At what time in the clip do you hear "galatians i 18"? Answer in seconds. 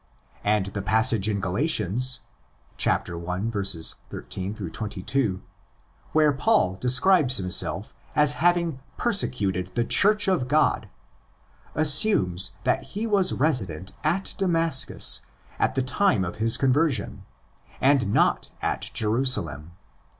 1.39-4.55